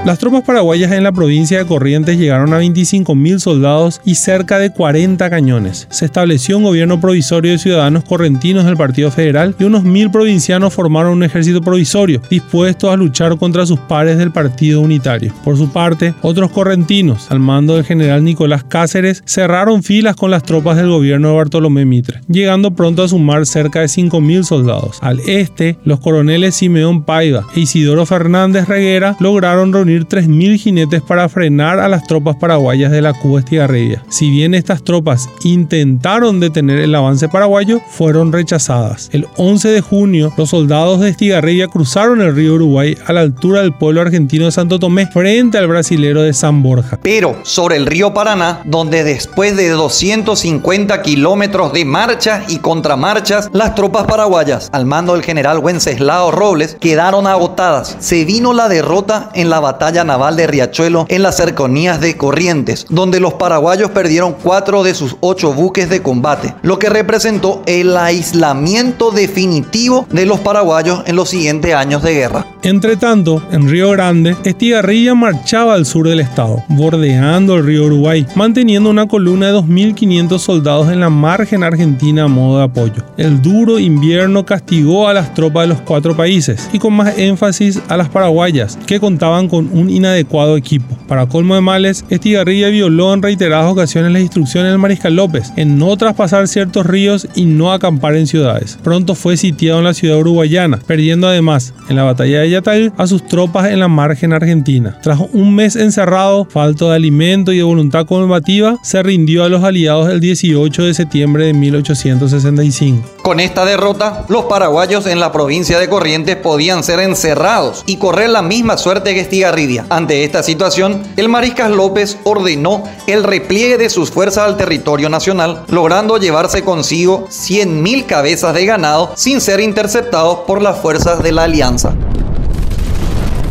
Las 0.04 0.18
tropas 0.18 0.42
paraguayas 0.42 0.92
en 0.92 1.02
la 1.02 1.12
provincia 1.12 1.56
de 1.56 1.64
Corrientes 1.64 2.18
llegaron 2.18 2.52
a 2.52 2.60
25.000 2.60 3.38
soldados 3.38 4.02
y 4.04 4.16
cerca 4.16 4.58
de 4.58 4.68
40 4.68 5.30
cañones. 5.30 5.86
Se 5.88 6.04
estableció 6.04 6.58
un 6.58 6.64
gobierno 6.64 7.00
provisorio 7.00 7.52
de 7.52 7.58
ciudadanos 7.58 8.04
correntinos 8.04 8.66
del 8.66 8.76
Partido 8.76 9.10
Federal 9.10 9.56
y 9.58 9.64
unos 9.64 9.82
mil 9.82 10.10
provincianos 10.10 10.74
formaron 10.74 11.12
un 11.14 11.22
ejército 11.22 11.62
provisorio, 11.62 12.20
dispuestos 12.28 12.92
a 12.92 12.96
luchar 12.96 13.38
contra 13.38 13.64
sus 13.64 13.80
pares 13.80 14.18
del 14.18 14.30
Partido 14.30 14.82
Unitario. 14.82 15.32
Por 15.42 15.56
su 15.56 15.72
parte, 15.72 16.12
otros 16.20 16.50
correntinos, 16.50 17.30
al 17.30 17.40
mando 17.40 17.76
del 17.76 17.86
general 17.86 18.24
Nicolás 18.24 18.62
Cáceres, 18.62 19.22
cerraron 19.24 19.82
filas 19.82 20.16
con 20.16 20.30
las 20.30 20.42
tropas 20.42 20.76
del 20.76 20.90
gobierno 20.90 21.28
de 21.28 21.36
Bartolomé 21.36 21.86
Mitre, 21.86 22.20
llegando 22.28 22.72
pronto 22.72 23.04
a 23.04 23.08
sumar 23.08 23.46
cerca 23.46 23.80
de 23.80 23.86
5.000 23.86 24.42
soldados. 24.42 24.98
Al 25.00 25.20
este, 25.20 25.78
los 25.82 25.98
coroneles 25.98 26.56
Simeón 26.56 27.04
Paiva 27.04 27.46
e 27.56 27.60
Isidoro 27.60 28.04
Fernández 28.04 28.68
Reguera 28.68 29.16
lograron 29.18 29.72
reunir 29.72 29.93
3.000 30.02 30.58
jinetes 30.58 31.00
para 31.02 31.28
frenar 31.28 31.78
a 31.78 31.88
las 31.88 32.04
tropas 32.06 32.36
paraguayas 32.36 32.90
de 32.90 33.02
la 33.02 33.14
Cuba 33.14 33.40
Estigarribia. 33.40 34.04
Si 34.08 34.30
bien 34.30 34.54
estas 34.54 34.82
tropas 34.82 35.28
intentaron 35.44 36.40
detener 36.40 36.80
el 36.80 36.94
avance 36.94 37.28
paraguayo, 37.28 37.80
fueron 37.88 38.32
rechazadas. 38.32 39.08
El 39.12 39.26
11 39.36 39.68
de 39.68 39.80
junio, 39.80 40.32
los 40.36 40.50
soldados 40.50 41.00
de 41.00 41.10
Estigarribia 41.10 41.68
cruzaron 41.68 42.20
el 42.20 42.34
río 42.34 42.54
Uruguay 42.54 42.96
a 43.06 43.12
la 43.12 43.20
altura 43.20 43.62
del 43.62 43.72
pueblo 43.72 44.00
argentino 44.00 44.46
de 44.46 44.52
Santo 44.52 44.78
Tomé 44.78 45.06
frente 45.06 45.58
al 45.58 45.68
brasilero 45.68 46.22
de 46.22 46.32
San 46.32 46.62
Borja. 46.62 46.98
Pero 47.02 47.36
sobre 47.42 47.76
el 47.76 47.86
río 47.86 48.12
Paraná, 48.12 48.62
donde 48.64 49.04
después 49.04 49.56
de 49.56 49.68
250 49.68 51.02
kilómetros 51.02 51.72
de 51.72 51.84
marchas 51.84 52.50
y 52.52 52.58
contramarchas, 52.58 53.50
las 53.52 53.74
tropas 53.74 54.04
paraguayas, 54.04 54.70
al 54.72 54.86
mando 54.86 55.14
del 55.14 55.22
general 55.22 55.58
Wenceslao 55.58 56.30
Robles, 56.30 56.76
quedaron 56.80 57.26
agotadas. 57.26 57.96
Se 58.00 58.24
vino 58.24 58.52
la 58.52 58.68
derrota 58.68 59.30
en 59.34 59.50
la 59.50 59.60
batalla 59.60 59.83
naval 59.92 60.36
de 60.36 60.46
Riachuelo 60.46 61.06
en 61.08 61.22
las 61.22 61.36
cercanías 61.36 62.00
de 62.00 62.16
Corrientes, 62.16 62.86
donde 62.88 63.20
los 63.20 63.34
paraguayos 63.34 63.90
perdieron 63.90 64.34
cuatro 64.42 64.82
de 64.82 64.94
sus 64.94 65.16
ocho 65.20 65.52
buques 65.52 65.90
de 65.90 66.02
combate, 66.02 66.54
lo 66.62 66.78
que 66.78 66.88
representó 66.88 67.62
el 67.66 67.96
aislamiento 67.96 69.10
definitivo 69.10 70.06
de 70.10 70.26
los 70.26 70.40
paraguayos 70.40 71.02
en 71.06 71.16
los 71.16 71.28
siguientes 71.28 71.74
años 71.74 72.02
de 72.02 72.14
guerra. 72.14 72.46
Entre 72.62 72.96
tanto, 72.96 73.42
en 73.52 73.68
Río 73.68 73.90
Grande, 73.90 74.36
Estigarribia 74.44 75.14
marchaba 75.14 75.74
al 75.74 75.84
sur 75.84 76.08
del 76.08 76.20
estado, 76.20 76.64
bordeando 76.68 77.56
el 77.56 77.66
río 77.66 77.84
Uruguay, 77.84 78.26
manteniendo 78.34 78.88
una 78.88 79.06
columna 79.06 79.48
de 79.48 79.58
2.500 79.58 80.38
soldados 80.38 80.90
en 80.90 81.00
la 81.00 81.10
margen 81.10 81.62
argentina 81.62 82.24
a 82.24 82.28
modo 82.28 82.58
de 82.58 82.64
apoyo. 82.64 83.04
El 83.18 83.42
duro 83.42 83.78
invierno 83.78 84.46
castigó 84.46 85.08
a 85.08 85.12
las 85.12 85.34
tropas 85.34 85.64
de 85.64 85.74
los 85.74 85.82
cuatro 85.82 86.16
países 86.16 86.70
y 86.72 86.78
con 86.78 86.94
más 86.94 87.18
énfasis 87.18 87.82
a 87.88 87.98
las 87.98 88.08
paraguayas, 88.08 88.78
que 88.86 88.98
contaban 88.98 89.48
con 89.48 89.68
un 89.74 89.90
inadecuado 89.90 90.56
equipo. 90.56 90.96
Para 91.06 91.26
colmo 91.26 91.54
de 91.54 91.60
males, 91.60 92.04
Estigarribia 92.08 92.68
violó 92.68 93.12
en 93.12 93.22
reiteradas 93.22 93.70
ocasiones 93.70 94.12
las 94.12 94.22
instrucciones 94.22 94.70
del 94.70 94.78
mariscal 94.78 95.16
López 95.16 95.52
en 95.56 95.78
no 95.78 95.96
traspasar 95.96 96.48
ciertos 96.48 96.86
ríos 96.86 97.28
y 97.34 97.44
no 97.44 97.72
acampar 97.72 98.16
en 98.16 98.26
ciudades. 98.26 98.78
Pronto 98.82 99.14
fue 99.14 99.36
sitiado 99.36 99.80
en 99.80 99.84
la 99.84 99.94
ciudad 99.94 100.18
uruguayana, 100.18 100.78
perdiendo 100.86 101.28
además 101.28 101.74
en 101.88 101.96
la 101.96 102.04
batalla 102.04 102.40
de 102.40 102.50
Yatay 102.50 102.92
a 102.96 103.06
sus 103.06 103.26
tropas 103.26 103.70
en 103.70 103.80
la 103.80 103.88
margen 103.88 104.32
argentina. 104.32 104.98
Tras 105.02 105.18
un 105.32 105.54
mes 105.54 105.76
encerrado, 105.76 106.46
falto 106.46 106.90
de 106.90 106.96
alimento 106.96 107.52
y 107.52 107.58
de 107.58 107.62
voluntad 107.62 108.06
combativa, 108.06 108.78
se 108.82 109.02
rindió 109.02 109.44
a 109.44 109.48
los 109.48 109.64
aliados 109.64 110.10
el 110.10 110.20
18 110.20 110.84
de 110.84 110.94
septiembre 110.94 111.46
de 111.46 111.54
1865. 111.54 113.13
Con 113.24 113.40
esta 113.40 113.64
derrota, 113.64 114.26
los 114.28 114.44
paraguayos 114.44 115.06
en 115.06 115.18
la 115.18 115.32
provincia 115.32 115.78
de 115.78 115.88
Corrientes 115.88 116.36
podían 116.36 116.84
ser 116.84 117.00
encerrados 117.00 117.82
y 117.86 117.96
correr 117.96 118.28
la 118.28 118.42
misma 118.42 118.76
suerte 118.76 119.14
que 119.14 119.20
Estigarribia. 119.20 119.86
Ante 119.88 120.24
esta 120.24 120.42
situación, 120.42 121.02
el 121.16 121.30
mariscal 121.30 121.74
López 121.74 122.18
ordenó 122.24 122.84
el 123.06 123.24
repliegue 123.24 123.78
de 123.78 123.88
sus 123.88 124.10
fuerzas 124.10 124.44
al 124.44 124.58
territorio 124.58 125.08
nacional, 125.08 125.62
logrando 125.68 126.18
llevarse 126.18 126.64
consigo 126.64 127.26
100.000 127.30 128.04
cabezas 128.04 128.52
de 128.52 128.66
ganado 128.66 129.12
sin 129.14 129.40
ser 129.40 129.60
interceptados 129.60 130.40
por 130.40 130.60
las 130.60 130.78
fuerzas 130.78 131.22
de 131.22 131.32
la 131.32 131.44
alianza 131.44 131.94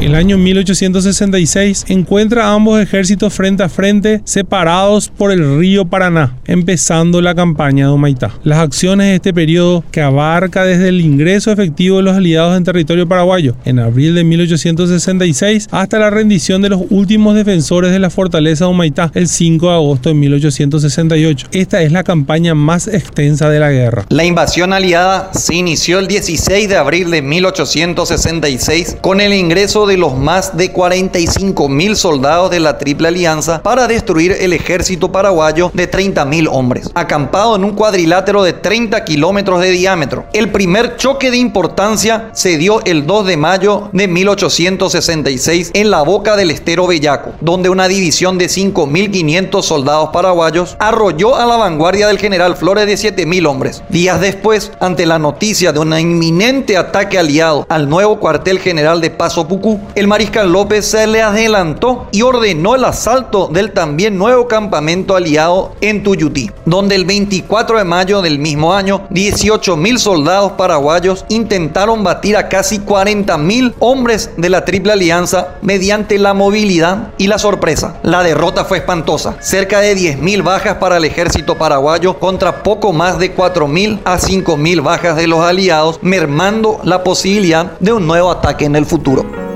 el 0.04 0.16
año 0.16 0.38
1866 0.38 1.86
encuentra 1.88 2.48
a 2.48 2.54
ambos 2.54 2.82
ejércitos 2.82 3.34
frente 3.34 3.64
a 3.64 3.70
frente 3.70 4.22
separados 4.26 5.08
por 5.08 5.32
el 5.32 5.58
río 5.58 5.86
Paraná, 5.86 6.38
empezando 6.46 7.22
la 7.22 7.34
campaña 7.34 7.88
de 7.88 7.94
Humaitá. 7.94 8.34
Las 8.44 8.60
acciones 8.60 9.08
de 9.08 9.16
este 9.16 9.34
periodo, 9.34 9.82
que 9.92 10.02
abarca 10.02 10.66
desde 10.66 10.90
el 10.90 11.00
ingreso 11.00 11.52
efectivo 11.52 11.98
de 11.98 12.04
los 12.04 12.18
aliados 12.18 12.58
en 12.58 12.66
territorio 12.66 13.08
paraguayo 13.08 13.56
en 13.64 13.80
abril 13.80 14.14
de 14.14 14.26
1866 14.26 15.70
hasta 15.72 16.00
la 16.00 16.10
rendición 16.10 16.62
de 16.62 16.70
los 16.70 16.82
últimos 16.90 17.36
defensores 17.36 17.92
de 17.92 18.00
la 18.00 18.10
fortaleza 18.10 18.66
de 18.66 18.72
Humaitá 18.72 19.10
el 19.14 19.30
5 19.30 19.70
de 19.70 19.74
agosto 19.74 20.10
de 20.10 20.16
1868. 20.16 21.48
Esta 21.54 21.82
es 21.82 21.94
la 21.94 22.04
campaña 22.04 22.56
más 22.56 22.90
extensa 22.90 23.50
de 23.50 23.60
la 23.62 23.72
guerra. 23.72 24.06
La 24.10 24.26
invasión 24.26 24.74
aliada 24.74 25.32
se 25.34 25.56
inició 25.56 26.00
el 26.00 26.08
16 26.08 26.68
de 26.68 26.76
abril 26.76 27.10
de 27.10 27.22
1866 27.22 28.98
con 29.02 29.22
el 29.22 29.34
ingreso 29.34 29.88
de 29.88 29.93
los 29.98 30.18
más 30.18 30.58
de 30.58 30.72
45 30.72 31.70
mil 31.70 31.96
soldados 31.96 32.50
de 32.52 32.60
la 32.60 32.78
Triple 32.78 33.08
Alianza 33.08 33.62
para 33.62 33.88
destruir 33.88 34.36
el 34.40 34.54
ejército 34.54 35.12
paraguayo 35.12 35.72
de 35.74 35.88
30 35.88 36.26
mil 36.26 36.48
hombres, 36.48 36.90
acampado 36.94 37.56
en 37.56 37.64
un 37.64 37.74
cuadrilátero 37.74 38.44
de 38.44 38.54
30 38.54 39.04
kilómetros 39.04 39.62
de 39.62 39.72
diámetro. 39.72 40.26
El 40.34 40.52
primer 40.52 40.98
choque 40.98 41.32
de 41.32 41.38
importancia 41.38 42.30
se 42.34 42.58
dio 42.58 42.84
el 42.86 43.06
2 43.06 43.26
de 43.28 43.38
mayo 43.38 43.90
de 43.92 44.08
1866 44.08 45.72
en 45.74 45.92
la 45.92 46.02
boca 46.02 46.36
del 46.36 46.52
estero 46.52 46.88
Bellaco, 46.88 47.34
donde 47.42 47.70
una 47.70 47.88
división 47.88 48.38
de 48.38 48.46
5.500 48.46 49.62
soldados 49.62 50.10
paraguayos 50.12 50.76
arrolló 50.80 51.36
a 51.36 51.46
la 51.46 51.58
vanguardia 51.58 52.08
del 52.08 52.20
general 52.20 52.56
Flores 52.56 52.88
de 52.88 52.94
7.000 52.94 53.48
hombres. 53.48 53.84
Días 53.90 54.20
después, 54.22 54.72
ante 54.80 55.06
la 55.06 55.20
noticia 55.20 55.72
de 55.72 55.80
un 55.80 55.98
inminente 55.98 56.78
ataque 56.78 57.18
aliado 57.18 57.66
al 57.70 57.90
nuevo 57.90 58.20
cuartel 58.20 58.60
general 58.60 59.02
de 59.02 59.10
Paso 59.10 59.48
Pucú, 59.48 59.80
el 59.96 60.08
mariscal 60.08 60.52
López 60.52 60.86
se 60.86 61.08
le 61.08 61.22
adelantó 61.22 62.08
y 62.12 62.22
ordenó 62.22 62.76
el 62.76 62.86
asalto 62.86 63.48
del 63.48 63.72
también 63.72 64.18
nuevo 64.18 64.48
campamento 64.48 65.16
aliado 65.16 65.74
en 65.82 66.04
Tuyutí, 66.04 66.52
donde 66.66 66.96
el 66.96 67.06
24 67.06 67.78
de 67.78 67.84
mayo 67.84 68.22
del 68.22 68.40
mismo 68.40 68.74
año 68.74 69.08
18 69.10 69.78
mil 69.78 70.00
soldados 70.00 70.54
paraguayos 70.54 71.26
intentaron 71.30 72.04
batir 72.04 72.38
a 72.38 72.50
casi 72.50 72.80
40 72.80 73.38
mil 73.38 73.74
hombres 73.80 74.32
de 74.38 74.50
la 74.50 74.66
Triple 74.66 74.94
Alianza 74.94 75.56
mediante 75.62 76.18
la 76.20 76.34
movilidad 76.34 77.10
y 77.18 77.28
la 77.28 77.38
sorpresa. 77.38 78.00
La 78.04 78.24
derrota 78.24 78.66
fue 78.66 78.80
espantosa, 78.80 79.38
cerca 79.40 79.80
de 79.80 79.96
10 79.96 80.20
mil 80.20 80.44
bajas 80.44 80.78
para 80.78 80.98
el 80.98 81.06
ejército 81.06 81.58
paraguayo 81.58 82.20
contra 82.20 82.64
poco 82.64 82.94
más 82.94 83.20
de 83.20 83.32
4 83.32 83.68
mil 83.68 84.00
a 84.06 84.18
5 84.18 84.58
mil 84.58 84.82
bajas 84.82 85.16
de 85.16 85.28
los 85.28 85.40
aliados, 85.42 86.00
mermando 86.02 86.80
la 86.84 87.04
posibilidad 87.04 87.78
de 87.80 87.94
un 87.94 88.08
nuevo 88.08 88.32
ataque 88.32 88.66
en 88.66 88.76
el 88.76 88.86
futuro. 88.86 89.53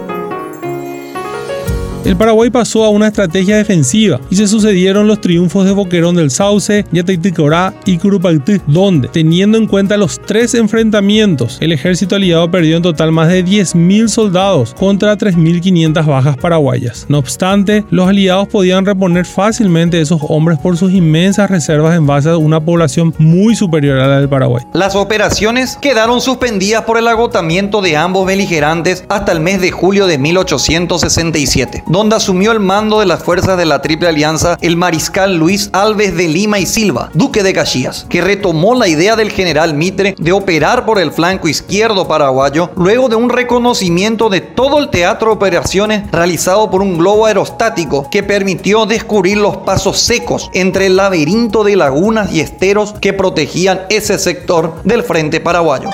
El 2.06 2.16
Paraguay 2.16 2.50
pasó 2.50 2.86
a 2.86 2.90
una 2.90 3.08
estrategia 3.08 3.58
defensiva 3.58 4.20
y 4.30 4.36
se 4.36 4.48
sucedieron 4.48 5.08
los 5.08 5.20
triunfos 5.20 5.66
de 5.66 5.72
Boquerón 5.72 6.16
del 6.16 6.32
Sauce, 6.32 6.86
Yatayticorá 6.92 7.74
y 7.86 7.98
Curupaytí, 7.98 8.62
donde, 8.68 9.08
teniendo 9.10 9.58
en 9.58 9.68
cuenta 9.68 9.98
los 9.98 10.20
tres 10.20 10.54
enfrentamientos, 10.54 11.58
el 11.60 11.72
ejército 11.72 12.16
aliado 12.16 12.50
perdió 12.50 12.78
en 12.78 12.84
total 12.84 13.12
más 13.12 13.28
de 13.30 13.44
10.000 13.44 14.08
soldados 14.08 14.74
contra 14.74 15.18
3.500 15.18 16.06
bajas 16.06 16.38
paraguayas. 16.38 17.06
No 17.10 17.18
obstante, 17.18 17.84
los 17.90 18.08
aliados 18.08 18.48
podían 18.48 18.86
reponer 18.86 19.26
fácilmente 19.26 20.00
esos 20.00 20.22
hombres 20.30 20.60
por 20.60 20.78
sus 20.78 20.94
inmensas 20.94 21.50
reservas 21.50 21.96
en 21.96 22.08
base 22.08 22.30
a 22.30 22.38
una 22.38 22.60
población 22.60 23.14
muy 23.18 23.56
superior 23.56 24.00
a 24.00 24.08
la 24.08 24.20
del 24.20 24.30
Paraguay. 24.30 24.64
Las 24.74 24.96
operaciones 24.96 25.78
quedaron 25.82 26.22
suspendidas 26.22 26.84
por 26.84 26.98
el 26.98 27.08
agotamiento 27.08 27.82
de 27.82 27.98
ambos 27.98 28.26
beligerantes 28.26 29.04
hasta 29.10 29.32
el 29.32 29.40
mes 29.40 29.60
de 29.62 29.72
julio 29.72 30.08
de 30.08 30.18
1867 30.18 31.84
donde 31.88 32.16
asumió 32.16 32.52
el 32.52 32.60
mando 32.60 33.00
de 33.00 33.06
las 33.06 33.24
fuerzas 33.24 33.58
de 33.58 33.66
la 33.66 33.82
Triple 33.82 34.10
Alianza 34.10 34.58
el 34.62 34.78
mariscal 34.78 35.38
Luis 35.38 35.70
Alves 35.74 36.16
de 36.16 36.28
Lima 36.28 36.60
y 36.60 36.66
Silva, 36.66 37.10
duque 37.14 37.44
de 37.44 37.54
Caxias, 37.54 38.06
que 38.10 38.22
retomó 38.22 38.76
la 38.76 38.88
idea 38.88 39.16
del 39.16 39.32
general 39.32 39.74
Mitre 39.74 40.16
de 40.18 40.32
operar 40.32 40.86
por 40.86 41.00
el 41.00 41.12
flanco 41.12 41.48
izquierdo 41.48 42.08
paraguayo 42.08 42.70
luego 42.76 43.10
de 43.10 43.16
un 43.16 43.30
reconocimiento 43.30 44.30
de 44.30 44.42
todo 44.42 44.80
el 44.80 44.90
teatro 44.90 45.28
de 45.28 45.36
operaciones 45.36 46.12
realizado 46.12 46.70
por 46.70 46.82
un 46.82 46.98
globo 46.98 47.26
aerostático 47.26 48.10
que 48.10 48.24
permitió 48.24 48.86
descubrir 48.86 49.38
los 49.38 49.58
pasos 49.58 50.00
secos 50.00 50.50
entre 50.54 50.88
el 50.88 50.98
laberinto 50.98 51.64
de 51.64 51.76
lagunas 51.76 52.32
y 52.32 52.42
esteros 52.42 52.94
que 53.00 53.14
protegían 53.14 53.82
ese 53.90 54.18
sector 54.18 54.82
del 54.84 55.04
frente 55.04 55.40
paraguayo. 55.40 55.90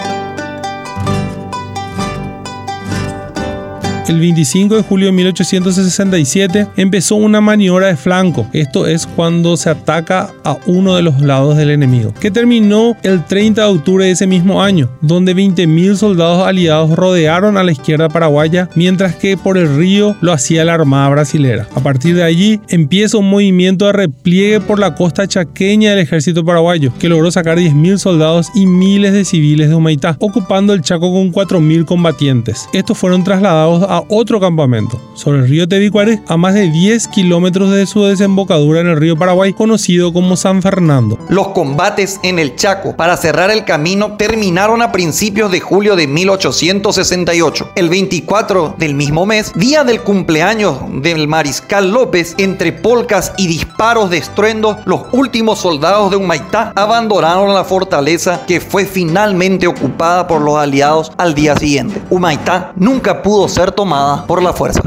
El 4.13 4.19
25 4.19 4.75
de 4.75 4.83
julio 4.83 5.07
de 5.07 5.11
1867 5.13 6.67
empezó 6.77 7.15
una 7.15 7.41
maniobra 7.41 7.87
de 7.87 7.97
flanco. 7.97 8.47
Esto 8.53 8.85
es 8.85 9.07
cuando 9.07 9.57
se 9.57 9.71
ataca 9.71 10.29
a 10.43 10.57
uno 10.67 10.95
de 10.95 11.01
los 11.01 11.19
lados 11.19 11.57
del 11.57 11.71
enemigo, 11.71 12.13
que 12.19 12.29
terminó 12.29 12.95
el 13.01 13.25
30 13.25 13.61
de 13.61 13.67
octubre 13.67 14.05
de 14.05 14.11
ese 14.11 14.27
mismo 14.27 14.61
año, 14.61 14.89
donde 15.01 15.35
20.000 15.35 15.95
soldados 15.95 16.45
aliados 16.45 16.91
rodearon 16.95 17.57
a 17.57 17.63
la 17.63 17.71
izquierda 17.71 18.07
paraguaya, 18.07 18.69
mientras 18.75 19.15
que 19.15 19.35
por 19.35 19.57
el 19.57 19.75
río 19.75 20.15
lo 20.21 20.31
hacía 20.31 20.63
la 20.63 20.75
Armada 20.75 21.09
Brasilera. 21.09 21.67
A 21.75 21.79
partir 21.79 22.15
de 22.15 22.23
allí 22.23 22.61
empieza 22.69 23.17
un 23.17 23.29
movimiento 23.29 23.87
de 23.87 23.93
repliegue 23.93 24.61
por 24.61 24.77
la 24.77 24.93
costa 24.93 25.27
chaqueña 25.27 25.91
del 25.91 25.99
ejército 25.99 26.45
paraguayo, 26.45 26.93
que 26.99 27.09
logró 27.09 27.31
sacar 27.31 27.57
10.000 27.57 27.97
soldados 27.97 28.49
y 28.53 28.67
miles 28.67 29.13
de 29.13 29.25
civiles 29.25 29.69
de 29.69 29.75
Humaitá, 29.75 30.15
ocupando 30.19 30.73
el 30.73 30.81
Chaco 30.81 31.11
con 31.11 31.31
4.000 31.31 31.85
combatientes. 31.85 32.67
Estos 32.73 32.97
fueron 32.97 33.23
trasladados 33.23 33.83
a 33.89 34.02
otro 34.09 34.39
campamento 34.39 34.99
sobre 35.13 35.39
el 35.39 35.49
río 35.49 35.67
Tebicuare 35.67 36.21
a 36.27 36.37
más 36.37 36.53
de 36.53 36.69
10 36.69 37.07
kilómetros 37.09 37.71
de 37.71 37.85
su 37.85 38.03
desembocadura 38.03 38.81
en 38.81 38.87
el 38.87 38.97
río 38.97 39.17
Paraguay 39.17 39.53
conocido 39.53 40.13
como 40.13 40.35
San 40.35 40.61
Fernando. 40.61 41.17
Los 41.29 41.49
combates 41.49 42.19
en 42.23 42.39
el 42.39 42.55
Chaco 42.55 42.95
para 42.95 43.17
cerrar 43.17 43.51
el 43.51 43.65
camino 43.65 44.17
terminaron 44.17 44.81
a 44.81 44.91
principios 44.91 45.51
de 45.51 45.59
julio 45.59 45.95
de 45.95 46.07
1868. 46.07 47.71
El 47.75 47.89
24 47.89 48.75
del 48.77 48.95
mismo 48.95 49.25
mes, 49.25 49.51
día 49.55 49.83
del 49.83 50.01
cumpleaños 50.01 50.77
del 51.01 51.27
mariscal 51.27 51.91
López, 51.91 52.35
entre 52.37 52.71
polcas 52.71 53.33
y 53.37 53.47
disparos 53.47 54.09
de 54.09 54.17
estruendo, 54.17 54.79
los 54.85 55.01
últimos 55.11 55.59
soldados 55.59 56.11
de 56.11 56.17
Humaitá 56.17 56.71
abandonaron 56.75 57.53
la 57.53 57.63
fortaleza 57.63 58.45
que 58.45 58.59
fue 58.59 58.85
finalmente 58.85 59.67
ocupada 59.67 60.27
por 60.27 60.41
los 60.41 60.55
aliados 60.55 61.11
al 61.17 61.33
día 61.33 61.55
siguiente. 61.55 62.01
Humaitá 62.09 62.73
nunca 62.75 63.21
pudo 63.21 63.47
ser 63.47 63.71
tomada 63.71 63.92
por 64.27 64.41
la 64.41 64.53
fuerza. 64.53 64.81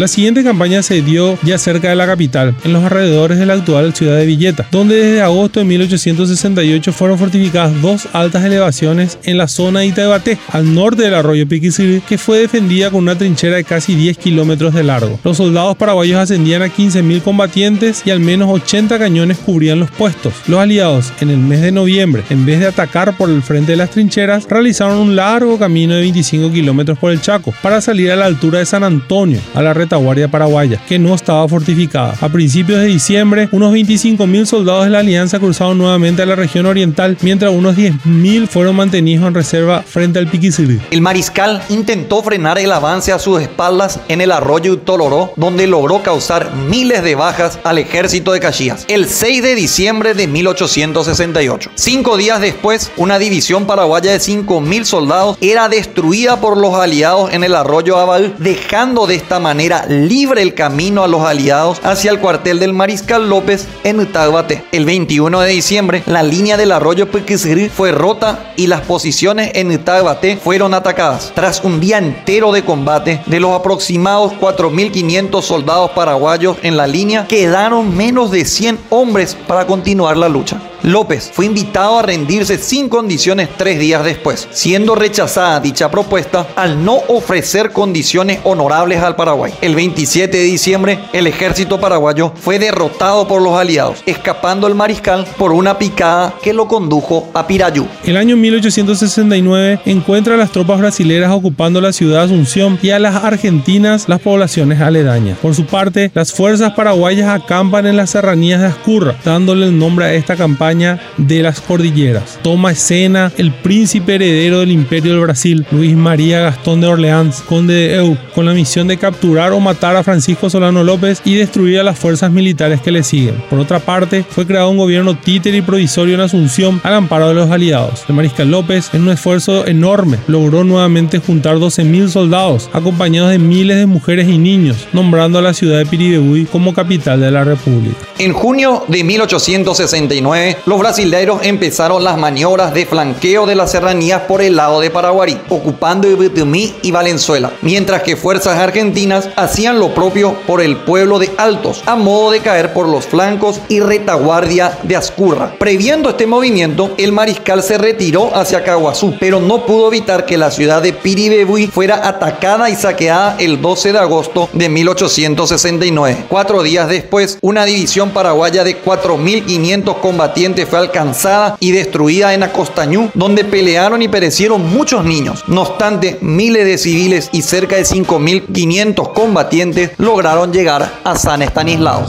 La 0.00 0.08
siguiente 0.08 0.42
campaña 0.42 0.82
se 0.82 1.02
dio 1.02 1.38
ya 1.42 1.58
cerca 1.58 1.90
de 1.90 1.94
la 1.94 2.06
capital, 2.06 2.54
en 2.64 2.72
los 2.72 2.82
alrededores 2.82 3.38
de 3.38 3.44
la 3.44 3.52
actual 3.52 3.92
ciudad 3.92 4.16
de 4.16 4.24
Villeta, 4.24 4.66
donde 4.72 4.94
desde 4.94 5.20
agosto 5.20 5.60
de 5.60 5.66
1868 5.66 6.90
fueron 6.94 7.18
fortificadas 7.18 7.82
dos 7.82 8.08
altas 8.14 8.42
elevaciones 8.42 9.18
en 9.24 9.36
la 9.36 9.46
zona 9.46 9.80
de 9.80 9.88
Itabaté, 9.88 10.38
al 10.48 10.74
norte 10.74 11.02
del 11.02 11.12
arroyo 11.12 11.46
Piquisiri, 11.46 12.00
que 12.00 12.16
fue 12.16 12.38
defendida 12.38 12.90
con 12.90 13.02
una 13.02 13.18
trinchera 13.18 13.56
de 13.56 13.64
casi 13.64 13.94
10 13.94 14.16
kilómetros 14.16 14.72
de 14.72 14.84
largo. 14.84 15.20
Los 15.22 15.36
soldados 15.36 15.76
paraguayos 15.76 16.18
ascendían 16.18 16.62
a 16.62 16.68
15.000 16.68 17.20
combatientes 17.20 18.00
y 18.06 18.10
al 18.10 18.20
menos 18.20 18.48
80 18.48 18.98
cañones 18.98 19.36
cubrían 19.36 19.80
los 19.80 19.90
puestos. 19.90 20.32
Los 20.46 20.60
aliados, 20.60 21.12
en 21.20 21.28
el 21.28 21.36
mes 21.36 21.60
de 21.60 21.72
noviembre, 21.72 22.22
en 22.30 22.46
vez 22.46 22.60
de 22.60 22.68
atacar 22.68 23.18
por 23.18 23.28
el 23.28 23.42
frente 23.42 23.72
de 23.72 23.76
las 23.76 23.90
trincheras, 23.90 24.48
realizaron 24.48 24.96
un 24.96 25.14
largo 25.14 25.58
camino 25.58 25.92
de 25.92 26.00
25 26.00 26.50
kilómetros 26.50 26.98
por 26.98 27.12
el 27.12 27.20
Chaco 27.20 27.52
para 27.62 27.82
salir 27.82 28.10
a 28.10 28.16
la 28.16 28.24
altura 28.24 28.60
de 28.60 28.64
San 28.64 28.82
Antonio, 28.82 29.40
a 29.52 29.60
la 29.60 29.74
retaguardia 29.90 30.28
paraguaya, 30.28 30.80
que 30.86 31.00
no 31.00 31.14
estaba 31.14 31.48
fortificada. 31.48 32.14
A 32.20 32.28
principios 32.28 32.80
de 32.80 32.86
diciembre, 32.86 33.48
unos 33.50 33.74
25.000 33.74 34.46
soldados 34.46 34.84
de 34.84 34.90
la 34.90 35.00
Alianza 35.00 35.40
cruzaron 35.40 35.78
nuevamente 35.78 36.22
a 36.22 36.26
la 36.26 36.36
región 36.36 36.66
oriental, 36.66 37.16
mientras 37.22 37.52
unos 37.52 37.76
10.000 37.76 38.46
fueron 38.46 38.76
mantenidos 38.76 39.26
en 39.26 39.34
reserva 39.34 39.82
frente 39.82 40.20
al 40.20 40.28
Piquisiri. 40.28 40.80
El 40.92 41.00
mariscal 41.00 41.60
intentó 41.70 42.22
frenar 42.22 42.60
el 42.60 42.70
avance 42.70 43.10
a 43.10 43.18
sus 43.18 43.42
espaldas 43.42 43.98
en 44.06 44.20
el 44.20 44.30
arroyo 44.30 44.78
Toloró, 44.78 45.32
donde 45.34 45.66
logró 45.66 46.02
causar 46.04 46.54
miles 46.54 47.02
de 47.02 47.16
bajas 47.16 47.58
al 47.64 47.78
ejército 47.78 48.30
de 48.32 48.38
Caxias. 48.38 48.84
El 48.86 49.08
6 49.08 49.42
de 49.42 49.54
diciembre 49.56 50.14
de 50.14 50.28
1868. 50.28 51.70
Cinco 51.74 52.16
días 52.16 52.40
después, 52.40 52.92
una 52.96 53.18
división 53.18 53.66
paraguaya 53.66 54.12
de 54.12 54.18
5.000 54.18 54.84
soldados 54.84 55.36
era 55.40 55.68
destruida 55.68 56.40
por 56.40 56.56
los 56.56 56.74
aliados 56.74 57.32
en 57.32 57.42
el 57.42 57.56
arroyo 57.56 57.98
Abal, 57.98 58.36
dejando 58.38 59.08
de 59.08 59.16
esta 59.16 59.40
manera 59.40 59.69
libre 59.88 60.42
el 60.42 60.54
camino 60.54 61.02
a 61.02 61.08
los 61.08 61.22
aliados 61.22 61.80
hacia 61.82 62.10
el 62.10 62.18
cuartel 62.20 62.58
del 62.58 62.72
Mariscal 62.72 63.28
López 63.28 63.66
en 63.84 64.00
Utagbate. 64.00 64.64
El 64.72 64.84
21 64.84 65.40
de 65.40 65.50
diciembre, 65.50 66.02
la 66.06 66.22
línea 66.22 66.56
del 66.56 66.72
arroyo 66.72 67.10
Pequisri 67.10 67.68
fue 67.68 67.92
rota 67.92 68.52
y 68.56 68.66
las 68.66 68.82
posiciones 68.82 69.52
en 69.54 69.70
Utagbate 69.70 70.36
fueron 70.36 70.74
atacadas. 70.74 71.32
Tras 71.34 71.62
un 71.64 71.80
día 71.80 71.98
entero 71.98 72.52
de 72.52 72.64
combate, 72.64 73.22
de 73.26 73.40
los 73.40 73.52
aproximados 73.52 74.32
4.500 74.34 75.42
soldados 75.42 75.90
paraguayos 75.92 76.56
en 76.62 76.76
la 76.76 76.86
línea, 76.86 77.26
quedaron 77.26 77.96
menos 77.96 78.30
de 78.30 78.44
100 78.44 78.78
hombres 78.90 79.36
para 79.46 79.66
continuar 79.66 80.16
la 80.16 80.28
lucha. 80.28 80.60
López 80.82 81.30
fue 81.34 81.46
invitado 81.46 81.98
a 81.98 82.02
rendirse 82.02 82.56
sin 82.56 82.88
condiciones 82.88 83.48
tres 83.56 83.78
días 83.78 84.04
después, 84.04 84.48
siendo 84.50 84.94
rechazada 84.94 85.60
dicha 85.60 85.90
propuesta 85.90 86.46
al 86.56 86.84
no 86.84 86.98
ofrecer 87.08 87.72
condiciones 87.72 88.38
honorables 88.44 89.02
al 89.02 89.16
Paraguay. 89.16 89.52
El 89.60 89.74
27 89.74 90.36
de 90.36 90.44
diciembre, 90.44 90.98
el 91.12 91.26
ejército 91.26 91.80
paraguayo 91.80 92.32
fue 92.34 92.58
derrotado 92.58 93.28
por 93.28 93.42
los 93.42 93.54
aliados, 93.54 94.02
escapando 94.06 94.66
el 94.66 94.74
mariscal 94.74 95.26
por 95.36 95.52
una 95.52 95.76
picada 95.76 96.34
que 96.42 96.54
lo 96.54 96.66
condujo 96.66 97.28
a 97.34 97.46
Pirayú. 97.46 97.86
El 98.04 98.16
año 98.16 98.36
1869 98.36 99.80
encuentra 99.84 100.34
a 100.34 100.38
las 100.38 100.52
tropas 100.52 100.78
brasileras 100.78 101.30
ocupando 101.30 101.80
la 101.80 101.92
ciudad 101.92 102.20
de 102.20 102.24
Asunción 102.24 102.78
y 102.82 102.90
a 102.90 102.98
las 102.98 103.16
argentinas 103.16 104.08
las 104.08 104.20
poblaciones 104.20 104.80
aledañas. 104.80 105.38
Por 105.38 105.54
su 105.54 105.66
parte, 105.66 106.10
las 106.14 106.32
fuerzas 106.32 106.72
paraguayas 106.72 107.28
acampan 107.28 107.86
en 107.86 107.96
las 107.96 108.10
serranías 108.10 108.60
de 108.60 108.66
Ascurra, 108.68 109.16
dándole 109.24 109.66
el 109.66 109.78
nombre 109.78 110.06
a 110.06 110.14
esta 110.14 110.36
campaña 110.36 110.69
de 110.70 111.42
las 111.42 111.60
cordilleras. 111.60 112.38
Toma 112.42 112.70
escena 112.70 113.32
el 113.36 113.50
príncipe 113.52 114.14
heredero 114.14 114.60
del 114.60 114.70
imperio 114.70 115.12
del 115.12 115.22
Brasil, 115.22 115.66
Luis 115.72 115.96
María 115.96 116.40
Gastón 116.40 116.80
de 116.80 116.86
Orleans, 116.86 117.42
conde 117.42 117.74
de 117.74 117.94
Eu, 117.96 118.16
con 118.34 118.46
la 118.46 118.52
misión 118.52 118.86
de 118.86 118.96
capturar 118.96 119.52
o 119.52 119.58
matar 119.58 119.96
a 119.96 120.04
Francisco 120.04 120.48
Solano 120.48 120.84
López 120.84 121.22
y 121.24 121.34
destruir 121.34 121.80
a 121.80 121.82
las 121.82 121.98
fuerzas 121.98 122.30
militares 122.30 122.80
que 122.80 122.92
le 122.92 123.02
siguen. 123.02 123.34
Por 123.50 123.58
otra 123.58 123.80
parte, 123.80 124.24
fue 124.28 124.46
creado 124.46 124.70
un 124.70 124.76
gobierno 124.76 125.16
títere 125.16 125.56
y 125.56 125.62
provisorio 125.62 126.14
en 126.14 126.20
Asunción 126.20 126.80
al 126.84 126.94
amparo 126.94 127.28
de 127.28 127.34
los 127.34 127.50
aliados. 127.50 128.04
El 128.08 128.14
mariscal 128.14 128.50
López, 128.50 128.90
en 128.92 129.02
un 129.02 129.10
esfuerzo 129.10 129.66
enorme, 129.66 130.18
logró 130.28 130.62
nuevamente 130.62 131.18
juntar 131.18 131.56
12.000 131.56 132.08
soldados, 132.08 132.70
acompañados 132.72 133.30
de 133.30 133.38
miles 133.38 133.76
de 133.76 133.86
mujeres 133.86 134.28
y 134.28 134.38
niños, 134.38 134.86
nombrando 134.92 135.40
a 135.40 135.42
la 135.42 135.52
ciudad 135.52 135.78
de 135.78 135.86
Piribebuy 135.86 136.44
como 136.44 136.72
capital 136.74 137.20
de 137.20 137.32
la 137.32 137.42
República. 137.42 137.96
En 138.18 138.32
junio 138.32 138.84
de 138.86 139.02
1869, 139.02 140.58
los 140.66 140.78
brasileños 140.78 141.40
empezaron 141.42 142.02
las 142.04 142.16
maniobras 142.18 142.72
de 142.72 142.86
flanqueo 142.86 143.46
de 143.46 143.54
las 143.54 143.72
serranías 143.72 144.22
por 144.22 144.42
el 144.42 144.56
lado 144.56 144.80
de 144.80 144.90
Paraguarí, 144.90 145.38
ocupando 145.48 146.08
Ibitumí 146.08 146.74
y 146.82 146.90
Valenzuela, 146.90 147.52
mientras 147.62 148.02
que 148.02 148.16
fuerzas 148.16 148.58
argentinas 148.58 149.28
hacían 149.36 149.78
lo 149.78 149.94
propio 149.94 150.34
por 150.46 150.60
el 150.60 150.76
pueblo 150.76 151.18
de 151.18 151.30
Altos, 151.36 151.82
a 151.86 151.96
modo 151.96 152.30
de 152.30 152.40
caer 152.40 152.72
por 152.72 152.88
los 152.88 153.06
flancos 153.06 153.60
y 153.68 153.80
retaguardia 153.80 154.78
de 154.82 154.96
Ascurra. 154.96 155.54
Previendo 155.58 156.10
este 156.10 156.26
movimiento, 156.26 156.92
el 156.96 157.12
mariscal 157.12 157.62
se 157.62 157.78
retiró 157.78 158.34
hacia 158.34 158.64
Caguazú, 158.64 159.14
pero 159.18 159.40
no 159.40 159.66
pudo 159.66 159.88
evitar 159.88 160.26
que 160.26 160.38
la 160.38 160.50
ciudad 160.50 160.82
de 160.82 160.92
Piribebuy 160.92 161.66
fuera 161.66 162.08
atacada 162.08 162.70
y 162.70 162.76
saqueada 162.76 163.36
el 163.38 163.60
12 163.60 163.92
de 163.92 163.98
agosto 163.98 164.48
de 164.52 164.68
1869. 164.68 166.24
Cuatro 166.28 166.62
días 166.62 166.88
después, 166.88 167.38
una 167.40 167.64
división 167.64 168.10
paraguaya 168.10 168.64
de 168.64 168.82
4.500 168.82 170.00
combatientes 170.00 170.49
fue 170.66 170.78
alcanzada 170.78 171.56
y 171.60 171.72
destruida 171.72 172.34
en 172.34 172.42
Acostañú, 172.42 173.10
donde 173.14 173.44
pelearon 173.44 174.02
y 174.02 174.08
perecieron 174.08 174.68
muchos 174.72 175.04
niños. 175.04 175.44
No 175.46 175.62
obstante, 175.62 176.18
miles 176.20 176.64
de 176.64 176.78
civiles 176.78 177.28
y 177.32 177.42
cerca 177.42 177.76
de 177.76 177.82
5.500 177.82 179.12
combatientes 179.12 179.92
lograron 179.98 180.52
llegar 180.52 180.90
a 181.04 181.16
San 181.16 181.42
Estanislao. 181.42 182.06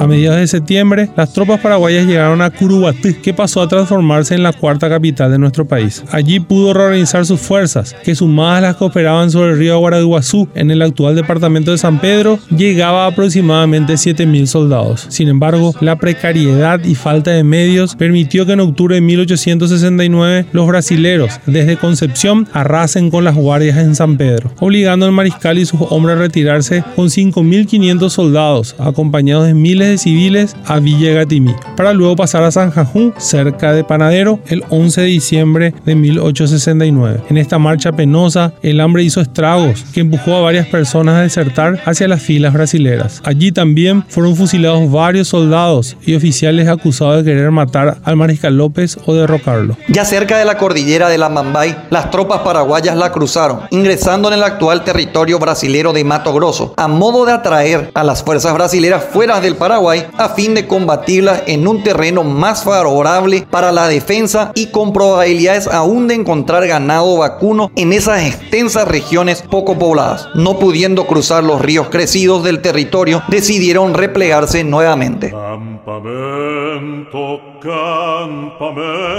A 0.00 0.06
mediados 0.06 0.38
de 0.40 0.46
septiembre, 0.46 1.10
las 1.16 1.32
tropas 1.32 1.60
paraguayas 1.60 2.06
llegaron 2.06 2.40
a 2.40 2.50
Curubatí, 2.50 3.14
que 3.14 3.34
pasó 3.34 3.60
a 3.60 3.68
transformarse 3.68 4.34
en 4.34 4.42
la 4.42 4.52
cuarta 4.52 4.88
capital 4.88 5.30
de 5.30 5.38
nuestro 5.38 5.66
país. 5.66 6.02
Allí 6.10 6.40
pudo 6.40 6.72
reorganizar 6.72 7.26
sus 7.26 7.40
fuerzas, 7.40 7.94
que 8.02 8.14
sumadas 8.14 8.62
las 8.62 8.76
que 8.76 8.84
operaban 8.84 9.30
sobre 9.30 9.52
el 9.52 9.58
río 9.58 9.69
Guaraduazú, 9.76 10.48
en 10.54 10.70
el 10.70 10.82
actual 10.82 11.14
departamento 11.14 11.70
de 11.70 11.78
San 11.78 12.00
Pedro, 12.00 12.38
llegaba 12.56 13.04
a 13.04 13.08
aproximadamente 13.08 13.94
7.000 13.94 14.46
soldados. 14.46 15.06
Sin 15.08 15.28
embargo, 15.28 15.74
la 15.80 15.96
precariedad 15.96 16.82
y 16.84 16.94
falta 16.94 17.30
de 17.30 17.44
medios 17.44 17.96
permitió 17.96 18.46
que 18.46 18.52
en 18.52 18.60
octubre 18.60 18.94
de 18.94 19.00
1869 19.00 20.46
los 20.52 20.66
brasileros, 20.66 21.40
desde 21.46 21.76
Concepción, 21.76 22.48
arrasen 22.52 23.10
con 23.10 23.24
las 23.24 23.34
guardias 23.34 23.78
en 23.78 23.94
San 23.94 24.16
Pedro, 24.16 24.52
obligando 24.60 25.06
al 25.06 25.12
mariscal 25.12 25.58
y 25.58 25.66
sus 25.66 25.80
hombres 25.90 26.16
a 26.16 26.20
retirarse 26.20 26.84
con 26.96 27.06
5.500 27.06 28.08
soldados, 28.10 28.76
acompañados 28.78 29.46
de 29.46 29.54
miles 29.54 29.88
de 29.88 29.98
civiles, 29.98 30.56
a 30.66 30.78
Villa 30.78 31.12
Gatimí, 31.12 31.54
para 31.76 31.92
luego 31.92 32.16
pasar 32.16 32.42
a 32.42 32.50
San 32.50 32.70
Jajú, 32.70 33.12
cerca 33.18 33.72
de 33.72 33.84
Panadero, 33.84 34.40
el 34.46 34.64
11 34.70 35.00
de 35.00 35.06
diciembre 35.06 35.74
de 35.84 35.94
1869. 35.94 37.22
En 37.28 37.38
esta 37.38 37.58
marcha 37.58 37.92
penosa, 37.92 38.52
el 38.62 38.80
hambre 38.80 39.02
hizo 39.02 39.20
estragos 39.20 39.59
que 39.92 40.00
empujó 40.00 40.36
a 40.36 40.40
varias 40.40 40.66
personas 40.66 41.16
a 41.16 41.22
desertar 41.22 41.80
hacia 41.84 42.08
las 42.08 42.22
filas 42.22 42.52
brasileras. 42.52 43.20
Allí 43.24 43.52
también 43.52 44.04
fueron 44.08 44.36
fusilados 44.36 44.90
varios 44.90 45.28
soldados 45.28 45.96
y 46.04 46.14
oficiales 46.14 46.68
acusados 46.68 47.24
de 47.24 47.32
querer 47.32 47.50
matar 47.50 47.98
al 48.04 48.16
mariscal 48.16 48.56
López 48.56 48.98
o 49.06 49.14
derrocarlo. 49.14 49.76
Ya 49.88 50.04
cerca 50.04 50.38
de 50.38 50.44
la 50.44 50.58
cordillera 50.58 51.08
de 51.08 51.18
la 51.18 51.28
Mambay, 51.28 51.76
las 51.90 52.10
tropas 52.10 52.40
paraguayas 52.40 52.96
la 52.96 53.12
cruzaron, 53.12 53.60
ingresando 53.70 54.28
en 54.28 54.34
el 54.34 54.42
actual 54.42 54.84
territorio 54.84 55.38
brasilero 55.38 55.92
de 55.92 56.04
Mato 56.04 56.32
Grosso, 56.32 56.74
a 56.76 56.88
modo 56.88 57.24
de 57.24 57.32
atraer 57.32 57.90
a 57.94 58.04
las 58.04 58.22
fuerzas 58.22 58.54
brasileras 58.54 59.04
fuera 59.04 59.40
del 59.40 59.56
Paraguay 59.56 60.06
a 60.18 60.30
fin 60.30 60.54
de 60.54 60.66
combatirlas 60.66 61.42
en 61.46 61.66
un 61.66 61.82
terreno 61.82 62.24
más 62.24 62.64
favorable 62.64 63.46
para 63.50 63.72
la 63.72 63.88
defensa 63.88 64.52
y 64.54 64.66
con 64.66 64.92
probabilidades 64.92 65.66
aún 65.66 66.08
de 66.08 66.14
encontrar 66.14 66.66
ganado 66.66 67.18
vacuno 67.18 67.70
en 67.76 67.92
esas 67.92 68.22
extensas 68.22 68.86
regiones 68.86 69.42
poco 69.50 69.78
pobladas. 69.78 70.28
No 70.34 70.58
pudiendo 70.58 71.06
cruzar 71.06 71.44
los 71.44 71.60
ríos 71.60 71.90
crecidos 71.90 72.42
del 72.44 72.62
territorio, 72.62 73.22
decidieron 73.28 73.92
replegarse 73.94 74.64
nuevamente. 74.64 75.30
Campamento, 75.30 77.40
campamento. 77.60 79.10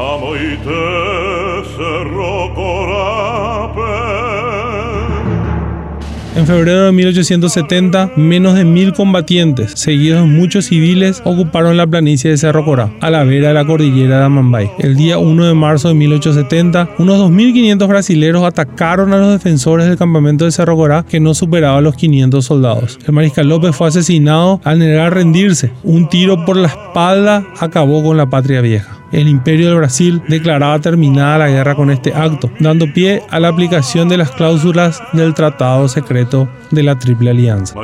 febrero 6.48 6.86
de 6.86 6.92
1870, 6.92 8.12
menos 8.16 8.54
de 8.54 8.64
mil 8.64 8.94
combatientes, 8.94 9.72
seguidos 9.74 10.22
de 10.22 10.26
muchos 10.26 10.64
civiles, 10.64 11.20
ocuparon 11.26 11.76
la 11.76 11.86
planicie 11.86 12.30
de 12.30 12.38
Cerro 12.38 12.64
Corá, 12.64 12.90
a 13.02 13.10
la 13.10 13.22
vera 13.24 13.48
de 13.48 13.54
la 13.54 13.66
cordillera 13.66 14.20
de 14.20 14.24
Amambay. 14.24 14.70
El 14.78 14.96
día 14.96 15.18
1 15.18 15.44
de 15.44 15.52
marzo 15.52 15.88
de 15.88 15.94
1870, 15.94 16.88
unos 16.96 17.18
2.500 17.18 17.86
brasileros 17.86 18.44
atacaron 18.44 19.12
a 19.12 19.18
los 19.18 19.32
defensores 19.32 19.86
del 19.86 19.98
campamento 19.98 20.46
de 20.46 20.52
Cerro 20.52 20.74
Corá, 20.74 21.04
que 21.06 21.20
no 21.20 21.34
superaba 21.34 21.82
los 21.82 21.96
500 21.96 22.42
soldados. 22.42 22.98
El 23.06 23.12
mariscal 23.12 23.46
López 23.46 23.76
fue 23.76 23.88
asesinado 23.88 24.62
al 24.64 24.78
negar 24.78 25.12
rendirse. 25.12 25.70
Un 25.82 26.08
tiro 26.08 26.46
por 26.46 26.56
la 26.56 26.68
espalda 26.68 27.46
acabó 27.60 28.02
con 28.02 28.16
la 28.16 28.30
patria 28.30 28.62
vieja 28.62 28.97
el 29.12 29.28
Imperio 29.28 29.68
del 29.68 29.78
Brasil 29.78 30.22
declaraba 30.28 30.78
terminada 30.78 31.38
la 31.38 31.48
guerra 31.48 31.74
con 31.74 31.90
este 31.90 32.14
acto, 32.14 32.50
dando 32.58 32.92
pie 32.92 33.22
a 33.30 33.40
la 33.40 33.48
aplicación 33.48 34.08
de 34.08 34.16
las 34.16 34.30
cláusulas 34.30 35.02
del 35.12 35.34
Tratado 35.34 35.88
Secreto 35.88 36.48
de 36.70 36.82
la 36.82 36.98
Triple 36.98 37.30
Alianza. 37.30 37.74